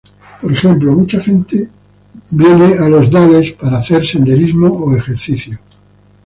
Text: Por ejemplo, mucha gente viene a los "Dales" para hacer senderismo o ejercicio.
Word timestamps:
Por 0.41 0.51
ejemplo, 0.51 0.91
mucha 0.93 1.21
gente 1.21 1.69
viene 2.31 2.73
a 2.79 2.89
los 2.89 3.11
"Dales" 3.11 3.51
para 3.51 3.77
hacer 3.77 4.03
senderismo 4.03 4.69
o 4.73 4.95
ejercicio. 4.95 5.59